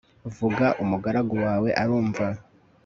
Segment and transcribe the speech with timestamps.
[0.35, 2.25] vuga, umugaragu wawe arumva